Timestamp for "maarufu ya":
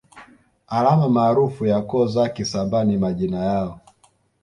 1.09-1.81